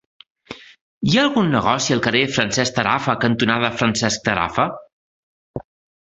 [1.09, 4.65] Hi ha algun negoci al carrer Francesc Tarafa cantonada Francesc Tarafa?